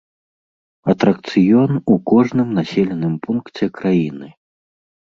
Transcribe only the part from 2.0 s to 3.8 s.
кожным населеным пункце